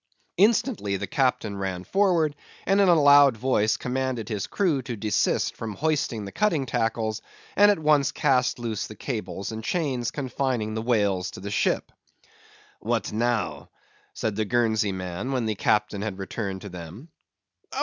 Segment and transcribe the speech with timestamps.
[0.37, 5.55] Instantly the captain ran forward, and in a loud voice commanded his crew to desist
[5.55, 7.21] from hoisting the cutting tackles,
[7.55, 11.91] and at once cast loose the cables and chains confining the whales to the ship.
[12.79, 13.69] "What now?"
[14.15, 17.09] said the Guernsey man, when the Captain had returned to them.